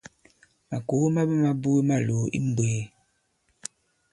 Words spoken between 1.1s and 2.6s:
ma ɓama buge malòò i